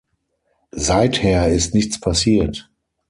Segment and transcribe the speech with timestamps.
[0.71, 2.71] Seither ist nichts passiert!